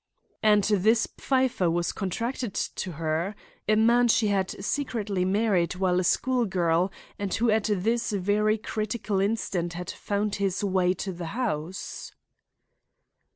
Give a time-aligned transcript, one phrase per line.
[0.41, 3.35] "And this Pfeiffer was contracted to her?
[3.69, 8.57] A man she had secretly married while a school girl and who at this very
[8.57, 12.11] critical instant had found his way to the house."